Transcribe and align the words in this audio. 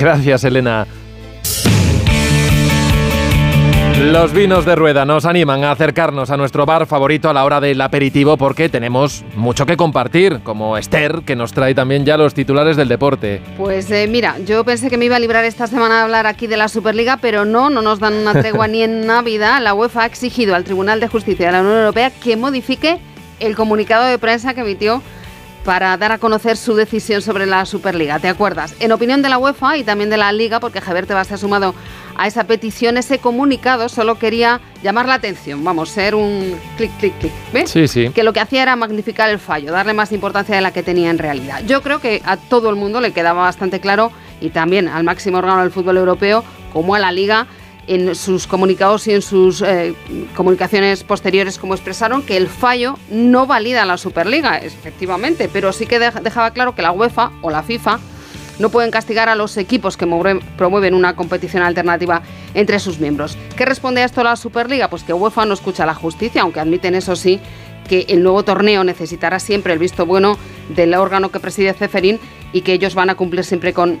Gracias, 0.00 0.44
Elena. 0.44 0.86
Los 4.00 4.32
vinos 4.32 4.64
de 4.64 4.74
rueda 4.74 5.04
nos 5.04 5.26
animan 5.26 5.62
a 5.62 5.72
acercarnos 5.72 6.30
a 6.30 6.38
nuestro 6.38 6.64
bar 6.64 6.86
favorito 6.86 7.28
a 7.28 7.34
la 7.34 7.44
hora 7.44 7.60
del 7.60 7.78
aperitivo 7.82 8.38
porque 8.38 8.70
tenemos 8.70 9.22
mucho 9.36 9.66
que 9.66 9.76
compartir, 9.76 10.40
como 10.42 10.78
Esther, 10.78 11.20
que 11.26 11.36
nos 11.36 11.52
trae 11.52 11.74
también 11.74 12.06
ya 12.06 12.16
los 12.16 12.32
titulares 12.32 12.78
del 12.78 12.88
deporte. 12.88 13.42
Pues 13.58 13.90
eh, 13.90 14.06
mira, 14.08 14.38
yo 14.46 14.64
pensé 14.64 14.88
que 14.88 14.96
me 14.96 15.04
iba 15.04 15.16
a 15.16 15.20
librar 15.20 15.44
esta 15.44 15.66
semana 15.66 15.96
de 15.96 16.02
hablar 16.04 16.26
aquí 16.26 16.46
de 16.46 16.56
la 16.56 16.68
Superliga, 16.68 17.18
pero 17.18 17.44
no, 17.44 17.68
no 17.68 17.82
nos 17.82 18.00
dan 18.00 18.14
una 18.14 18.32
tregua 18.32 18.68
ni 18.68 18.82
en 18.82 19.06
Navidad. 19.06 19.60
La 19.60 19.74
UEFA 19.74 20.04
ha 20.04 20.06
exigido 20.06 20.54
al 20.54 20.64
Tribunal 20.64 20.98
de 21.00 21.08
Justicia 21.08 21.44
de 21.44 21.52
la 21.52 21.60
Unión 21.60 21.76
Europea 21.76 22.10
que 22.10 22.38
modifique 22.38 23.00
el 23.38 23.54
comunicado 23.54 24.06
de 24.06 24.18
prensa 24.18 24.54
que 24.54 24.62
emitió 24.62 25.02
para 25.64 25.96
dar 25.96 26.12
a 26.12 26.18
conocer 26.18 26.56
su 26.56 26.74
decisión 26.74 27.22
sobre 27.22 27.46
la 27.46 27.66
Superliga. 27.66 28.18
¿Te 28.18 28.28
acuerdas? 28.28 28.74
En 28.80 28.92
opinión 28.92 29.22
de 29.22 29.28
la 29.28 29.38
UEFA 29.38 29.76
y 29.76 29.84
también 29.84 30.10
de 30.10 30.16
la 30.16 30.32
Liga, 30.32 30.60
porque 30.60 30.80
Javier 30.80 31.06
te 31.06 31.14
vas 31.14 31.30
a 31.32 31.36
sumado 31.36 31.74
a 32.16 32.26
esa 32.26 32.44
petición, 32.44 32.96
ese 32.96 33.18
comunicado 33.18 33.88
solo 33.88 34.18
quería 34.18 34.60
llamar 34.82 35.06
la 35.06 35.14
atención, 35.14 35.62
vamos, 35.64 35.90
ser 35.90 36.14
un 36.14 36.54
clic, 36.76 36.90
clic, 36.98 37.18
clic, 37.18 37.32
¿ves? 37.52 37.70
Sí, 37.70 37.88
sí. 37.88 38.10
Que 38.10 38.22
lo 38.22 38.32
que 38.32 38.40
hacía 38.40 38.62
era 38.62 38.76
magnificar 38.76 39.30
el 39.30 39.38
fallo, 39.38 39.72
darle 39.72 39.94
más 39.94 40.12
importancia 40.12 40.54
de 40.54 40.60
la 40.60 40.72
que 40.72 40.82
tenía 40.82 41.10
en 41.10 41.18
realidad. 41.18 41.62
Yo 41.66 41.82
creo 41.82 42.00
que 42.00 42.20
a 42.24 42.36
todo 42.36 42.68
el 42.68 42.76
mundo 42.76 43.00
le 43.00 43.12
quedaba 43.12 43.42
bastante 43.42 43.80
claro 43.80 44.12
y 44.40 44.50
también 44.50 44.88
al 44.88 45.04
máximo 45.04 45.38
órgano 45.38 45.60
del 45.62 45.70
fútbol 45.70 45.96
europeo, 45.96 46.44
como 46.72 46.94
a 46.94 46.98
la 46.98 47.12
Liga, 47.12 47.46
en 47.86 48.14
sus 48.14 48.46
comunicados 48.46 49.06
y 49.06 49.12
en 49.12 49.22
sus 49.22 49.62
eh, 49.62 49.94
comunicaciones 50.36 51.04
posteriores, 51.04 51.58
como 51.58 51.74
expresaron, 51.74 52.22
que 52.22 52.36
el 52.36 52.48
fallo 52.48 52.98
no 53.10 53.46
valida 53.46 53.84
la 53.84 53.96
Superliga, 53.96 54.58
efectivamente, 54.58 55.48
pero 55.52 55.72
sí 55.72 55.86
que 55.86 55.98
dejaba 55.98 56.50
claro 56.52 56.74
que 56.74 56.82
la 56.82 56.92
UEFA 56.92 57.32
o 57.42 57.50
la 57.50 57.62
FIFA 57.62 57.98
no 58.58 58.68
pueden 58.68 58.90
castigar 58.90 59.28
a 59.28 59.34
los 59.34 59.56
equipos 59.56 59.96
que 59.96 60.06
promueven 60.56 60.94
una 60.94 61.16
competición 61.16 61.62
alternativa 61.62 62.22
entre 62.52 62.78
sus 62.78 63.00
miembros. 63.00 63.36
¿Qué 63.56 63.64
responde 63.64 64.02
a 64.02 64.04
esto 64.04 64.22
la 64.22 64.36
Superliga? 64.36 64.90
Pues 64.90 65.02
que 65.02 65.14
UEFA 65.14 65.46
no 65.46 65.54
escucha 65.54 65.86
la 65.86 65.94
justicia, 65.94 66.42
aunque 66.42 66.60
admiten 66.60 66.94
eso 66.94 67.16
sí 67.16 67.40
que 67.88 68.06
el 68.08 68.22
nuevo 68.22 68.44
torneo 68.44 68.84
necesitará 68.84 69.40
siempre 69.40 69.72
el 69.72 69.80
visto 69.80 70.06
bueno 70.06 70.38
del 70.68 70.94
órgano 70.94 71.32
que 71.32 71.40
preside 71.40 71.72
Ceferín 71.72 72.20
y 72.52 72.60
que 72.60 72.72
ellos 72.72 72.94
van 72.94 73.10
a 73.10 73.16
cumplir 73.16 73.44
siempre 73.44 73.72
con 73.72 73.98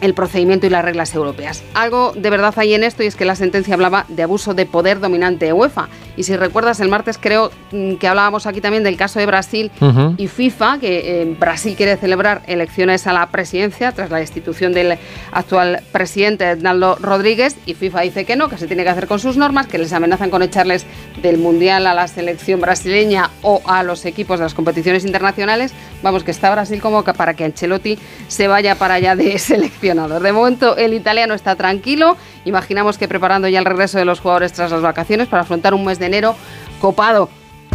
el 0.00 0.14
procedimiento 0.14 0.66
y 0.66 0.70
las 0.70 0.84
reglas 0.84 1.14
europeas. 1.14 1.62
Algo 1.74 2.12
de 2.12 2.30
verdad 2.30 2.54
hay 2.56 2.74
en 2.74 2.84
esto 2.84 3.02
y 3.02 3.06
es 3.06 3.16
que 3.16 3.24
la 3.24 3.36
sentencia 3.36 3.74
hablaba 3.74 4.04
de 4.08 4.22
abuso 4.22 4.54
de 4.54 4.66
poder 4.66 5.00
dominante 5.00 5.46
de 5.46 5.52
UEFA. 5.52 5.88
Y 6.16 6.24
si 6.24 6.36
recuerdas, 6.36 6.80
el 6.80 6.88
martes 6.88 7.18
creo 7.20 7.50
mm, 7.72 7.94
que 7.94 8.08
hablábamos 8.08 8.46
aquí 8.46 8.60
también 8.60 8.84
del 8.84 8.96
caso 8.96 9.18
de 9.18 9.26
Brasil 9.26 9.70
y 10.16 10.28
FIFA, 10.28 10.78
que 10.78 11.22
eh, 11.22 11.36
Brasil 11.38 11.74
quiere 11.76 11.96
celebrar 11.96 12.42
elecciones 12.46 13.06
a 13.06 13.12
la 13.12 13.26
presidencia 13.26 13.92
tras 13.92 14.10
la 14.10 14.18
destitución 14.18 14.72
del 14.72 14.98
actual 15.32 15.80
presidente 15.92 16.44
Hernando 16.44 16.96
Rodríguez. 16.96 17.56
Y 17.66 17.74
FIFA 17.74 18.00
dice 18.02 18.24
que 18.24 18.36
no, 18.36 18.48
que 18.48 18.58
se 18.58 18.66
tiene 18.66 18.82
que 18.82 18.90
hacer 18.90 19.06
con 19.06 19.18
sus 19.18 19.36
normas, 19.36 19.66
que 19.66 19.78
les 19.78 19.92
amenazan 19.92 20.30
con 20.30 20.42
echarles 20.42 20.86
del 21.22 21.38
Mundial 21.38 21.86
a 21.86 21.94
la 21.94 22.08
selección 22.08 22.60
brasileña 22.60 23.30
o 23.42 23.60
a 23.66 23.82
los 23.82 24.04
equipos 24.04 24.38
de 24.38 24.44
las 24.44 24.54
competiciones 24.54 25.04
internacionales. 25.04 25.72
Vamos, 26.02 26.24
que 26.24 26.30
está 26.30 26.50
Brasil 26.50 26.80
como 26.80 27.04
para 27.04 27.34
que 27.34 27.44
Ancelotti 27.44 27.98
se 28.28 28.48
vaya 28.48 28.74
para 28.74 28.94
allá 28.94 29.14
de 29.16 29.38
selección 29.38 29.86
de 29.86 30.32
momento 30.32 30.76
el 30.76 30.94
italiano 30.94 31.34
está 31.34 31.54
tranquilo, 31.54 32.16
imaginamos 32.44 32.98
que 32.98 33.06
preparando 33.06 33.46
ya 33.46 33.58
el 33.58 33.64
regreso 33.64 33.98
de 33.98 34.04
los 34.04 34.20
jugadores 34.20 34.52
tras 34.52 34.70
las 34.70 34.82
vacaciones 34.82 35.28
para 35.28 35.42
afrontar 35.42 35.74
un 35.74 35.84
mes 35.84 35.98
de 35.98 36.05
enero 36.06 36.34
copado 36.80 37.28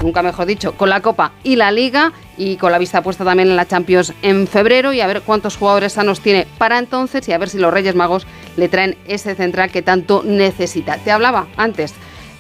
nunca 0.04 0.22
mejor 0.22 0.46
dicho, 0.46 0.74
con 0.74 0.90
la 0.90 1.02
Copa 1.02 1.34
y 1.44 1.56
la 1.56 1.72
Liga 1.72 2.12
y 2.38 2.58
con 2.58 2.72
la 2.72 2.78
vista 2.78 3.02
puesta 3.02 3.24
también 3.24 3.50
en 3.50 3.56
la 3.56 3.68
Champions 3.68 4.14
en 4.22 4.48
febrero 4.48 4.94
y 4.94 5.02
a 5.02 5.08
ver 5.08 5.22
cuántos 5.22 5.58
jugadores 5.58 5.94
sanos 5.94 6.22
tiene 6.22 6.48
para 6.58 6.80
entonces 6.80 7.28
y 7.28 7.34
a 7.34 7.38
ver 7.38 7.50
si 7.50 7.58
los 7.58 7.74
Reyes 7.74 7.96
Magos 7.96 8.26
le 8.58 8.68
traen 8.68 8.98
ese 9.08 9.36
central 9.36 9.72
que 9.72 9.82
tanto 9.82 10.24
necesita. 10.26 10.98
Te 10.98 11.12
hablaba 11.12 11.48
antes 11.58 11.94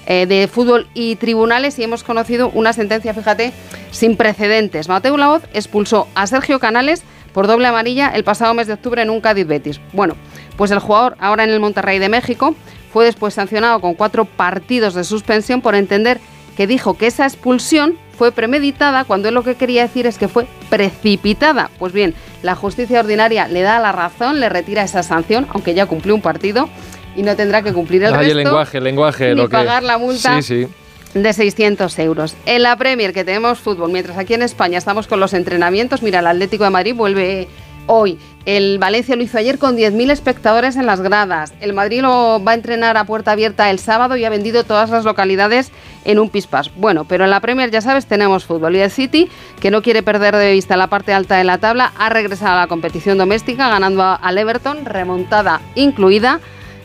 eh, 0.07 0.25
de 0.25 0.47
fútbol 0.47 0.87
y 0.93 1.15
tribunales 1.15 1.77
y 1.79 1.83
hemos 1.83 2.03
conocido 2.03 2.49
una 2.49 2.73
sentencia, 2.73 3.13
fíjate, 3.13 3.53
sin 3.91 4.17
precedentes. 4.17 4.89
Mateo 4.89 5.17
Laoz 5.17 5.43
expulsó 5.53 6.07
a 6.15 6.27
Sergio 6.27 6.59
Canales 6.59 7.03
por 7.33 7.47
doble 7.47 7.67
amarilla 7.67 8.09
el 8.09 8.23
pasado 8.23 8.53
mes 8.53 8.67
de 8.67 8.73
octubre 8.73 9.01
en 9.01 9.09
un 9.09 9.21
Cádiz 9.21 9.47
Betis. 9.47 9.79
Bueno, 9.93 10.15
pues 10.57 10.71
el 10.71 10.79
jugador, 10.79 11.15
ahora 11.19 11.43
en 11.43 11.51
el 11.51 11.59
Monterrey 11.59 11.99
de 11.99 12.09
México, 12.09 12.55
fue 12.91 13.05
después 13.05 13.33
sancionado 13.33 13.79
con 13.79 13.93
cuatro 13.93 14.25
partidos 14.25 14.93
de 14.93 15.03
suspensión 15.03 15.61
por 15.61 15.75
entender 15.75 16.19
que 16.57 16.67
dijo 16.67 16.95
que 16.97 17.07
esa 17.07 17.25
expulsión 17.25 17.97
fue 18.17 18.31
premeditada 18.31 19.03
cuando 19.05 19.29
él 19.29 19.33
lo 19.35 19.43
que 19.43 19.55
quería 19.55 19.83
decir 19.83 20.05
es 20.05 20.17
que 20.17 20.27
fue 20.27 20.45
precipitada. 20.69 21.69
Pues 21.79 21.93
bien, 21.93 22.13
la 22.43 22.55
justicia 22.55 22.99
ordinaria 22.99 23.47
le 23.47 23.61
da 23.61 23.79
la 23.79 23.91
razón, 23.91 24.39
le 24.39 24.49
retira 24.49 24.83
esa 24.83 25.01
sanción, 25.01 25.47
aunque 25.49 25.73
ya 25.73 25.85
cumplió 25.85 26.13
un 26.13 26.21
partido 26.21 26.69
y 27.15 27.23
no 27.23 27.35
tendrá 27.35 27.61
que 27.61 27.73
cumplir 27.73 28.03
el 28.03 28.13
resto. 28.13 28.31
el 28.31 28.37
lenguaje, 28.37 28.77
el 28.77 28.83
lenguaje. 28.83 29.29
Ni 29.29 29.41
lo 29.41 29.49
pagar 29.49 29.83
la 29.83 29.97
multa. 29.97 30.41
Sí, 30.41 30.65
sí 30.65 30.67
de 31.13 31.33
600 31.33 31.99
euros. 31.99 32.35
En 32.45 32.63
la 32.63 32.75
Premier, 32.75 33.13
que 33.13 33.23
tenemos 33.23 33.59
fútbol, 33.59 33.91
mientras 33.91 34.17
aquí 34.17 34.33
en 34.33 34.43
España 34.43 34.77
estamos 34.77 35.07
con 35.07 35.19
los 35.19 35.33
entrenamientos, 35.33 36.01
mira, 36.01 36.19
el 36.19 36.27
Atlético 36.27 36.63
de 36.63 36.69
Madrid 36.69 36.95
vuelve 36.95 37.47
hoy. 37.91 38.17
El 38.45 38.79
Valencia 38.79 39.15
lo 39.15 39.21
hizo 39.21 39.37
ayer 39.37 39.59
con 39.59 39.77
10.000 39.77 40.09
espectadores 40.11 40.75
en 40.75 40.87
las 40.87 41.01
gradas. 41.01 41.53
El 41.59 41.73
Madrid 41.73 42.01
lo 42.01 42.43
va 42.43 42.53
a 42.53 42.55
entrenar 42.55 42.97
a 42.97 43.03
puerta 43.03 43.33
abierta 43.33 43.69
el 43.69 43.77
sábado 43.77 44.15
y 44.17 44.25
ha 44.25 44.29
vendido 44.29 44.63
todas 44.63 44.89
las 44.89 45.03
localidades 45.03 45.71
en 46.05 46.17
un 46.17 46.29
pispas. 46.29 46.71
Bueno, 46.75 47.05
pero 47.05 47.25
en 47.25 47.29
la 47.29 47.39
Premier, 47.39 47.69
ya 47.69 47.81
sabes, 47.81 48.07
tenemos 48.07 48.45
fútbol. 48.45 48.75
Y 48.75 48.79
el 48.79 48.89
City, 48.89 49.29
que 49.59 49.69
no 49.69 49.83
quiere 49.83 50.01
perder 50.01 50.35
de 50.35 50.53
vista 50.53 50.77
la 50.77 50.87
parte 50.87 51.13
alta 51.13 51.35
de 51.35 51.43
la 51.43 51.59
tabla, 51.59 51.91
ha 51.97 52.09
regresado 52.09 52.53
a 52.53 52.61
la 52.61 52.67
competición 52.67 53.17
doméstica 53.17 53.69
ganando 53.69 54.03
al 54.03 54.37
Everton, 54.37 54.85
remontada 54.85 55.61
incluida 55.75 56.39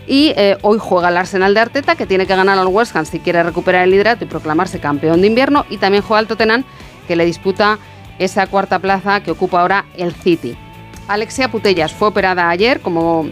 y 0.07 0.33
eh, 0.37 0.57
hoy 0.63 0.79
juega 0.79 1.09
el 1.09 1.17
Arsenal 1.17 1.55
de 1.55 1.61
Arteta, 1.61 1.97
que 1.97 2.07
tiene 2.07 2.27
que 2.27 2.37
ganar 2.37 2.59
al 2.59 2.69
West 2.69 2.95
Ham 2.95 3.07
si 3.07 3.19
quiere 3.19 3.43
recuperar 3.43 3.85
el 3.85 3.91
liderato 3.91 4.25
y 4.25 4.29
proclamarse 4.29 4.79
campeón 4.79 5.21
de 5.21 5.27
invierno. 5.27 5.65
Y 5.71 5.79
también 5.79 6.03
juega 6.03 6.21
el 6.21 6.27
Tottenham, 6.27 6.65
que 7.09 7.17
le 7.17 7.25
disputa 7.25 7.79
esa 8.19 8.47
cuarta 8.47 8.79
plaza 8.79 9.21
que 9.21 9.31
ocupa 9.31 9.61
ahora 9.61 9.85
el 9.97 10.15
City. 10.15 10.57
Alexia 11.09 11.51
Putellas 11.51 11.93
fue 11.93 12.09
operada 12.09 12.49
ayer, 12.49 12.81
como 12.81 13.29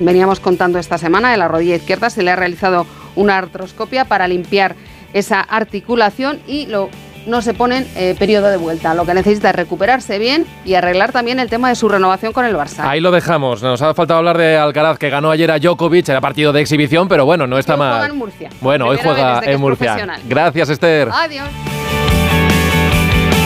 veníamos 0.00 0.40
contando 0.40 0.78
esta 0.78 0.98
semana, 0.98 1.30
de 1.30 1.36
la 1.36 1.48
rodilla 1.48 1.76
izquierda. 1.76 2.10
Se 2.10 2.22
le 2.22 2.30
ha 2.30 2.36
realizado 2.36 2.86
una 3.16 3.38
artroscopia 3.38 4.04
para 4.04 4.28
limpiar 4.28 4.74
esa 5.12 5.40
articulación 5.40 6.40
y 6.46 6.66
lo 6.66 6.88
no 7.26 7.40
se 7.42 7.54
ponen 7.54 7.86
eh, 7.96 8.14
periodo 8.18 8.48
de 8.48 8.56
vuelta. 8.56 8.94
Lo 8.94 9.04
que 9.04 9.14
necesita 9.14 9.50
es 9.50 9.56
recuperarse 9.56 10.18
bien 10.18 10.46
y 10.64 10.74
arreglar 10.74 11.12
también 11.12 11.38
el 11.38 11.48
tema 11.48 11.68
de 11.68 11.76
su 11.76 11.88
renovación 11.88 12.32
con 12.32 12.44
el 12.44 12.56
Barça. 12.56 12.80
Ahí 12.80 13.00
lo 13.00 13.10
dejamos. 13.10 13.62
Nos 13.62 13.80
ha 13.82 13.94
faltado 13.94 14.18
hablar 14.18 14.38
de 14.38 14.56
Alcaraz, 14.56 14.98
que 14.98 15.10
ganó 15.10 15.30
ayer 15.30 15.50
a 15.50 15.58
Djokovic, 15.58 16.08
era 16.08 16.20
partido 16.20 16.52
de 16.52 16.60
exhibición, 16.60 17.08
pero 17.08 17.24
bueno, 17.24 17.46
no 17.46 17.58
está 17.58 17.76
mal. 17.76 18.10
en 18.10 18.16
Murcia. 18.16 18.50
Bueno, 18.60 18.88
hoy 18.88 18.98
juega 19.02 19.40
en 19.44 19.60
Murcia. 19.60 20.18
Gracias, 20.28 20.68
Esther. 20.68 21.08
Adiós. 21.12 21.48